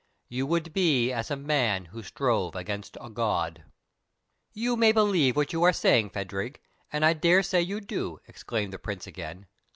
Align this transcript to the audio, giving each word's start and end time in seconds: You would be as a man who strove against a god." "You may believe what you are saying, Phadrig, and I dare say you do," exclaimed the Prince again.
You 0.29 0.47
would 0.47 0.73
be 0.73 1.11
as 1.11 1.29
a 1.29 1.35
man 1.35 1.85
who 1.85 2.01
strove 2.01 2.55
against 2.55 2.97
a 2.99 3.07
god." 3.07 3.65
"You 4.51 4.75
may 4.75 4.91
believe 4.91 5.35
what 5.35 5.53
you 5.53 5.61
are 5.61 5.71
saying, 5.71 6.09
Phadrig, 6.09 6.59
and 6.91 7.05
I 7.05 7.13
dare 7.13 7.43
say 7.43 7.61
you 7.61 7.79
do," 7.81 8.19
exclaimed 8.27 8.73
the 8.73 8.79
Prince 8.79 9.05
again. 9.05 9.45